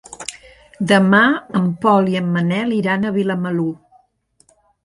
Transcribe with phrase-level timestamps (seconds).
[0.91, 1.19] Demà
[1.59, 3.71] en Pol i en Manel iran a Vilamalur.